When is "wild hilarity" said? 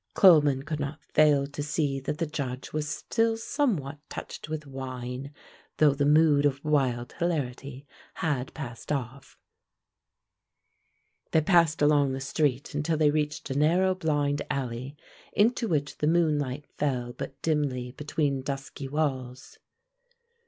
6.65-7.85